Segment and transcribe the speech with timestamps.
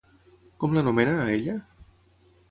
[0.63, 1.55] Com l'anomena, a ella?